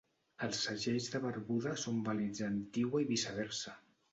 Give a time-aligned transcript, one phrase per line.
[0.45, 3.79] Els segells de Barbuda són vàlids a Antigua i viceversa.